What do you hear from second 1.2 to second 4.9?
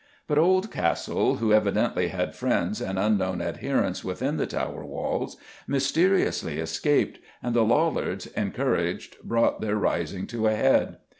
who evidently had friends and unknown adherents within the Tower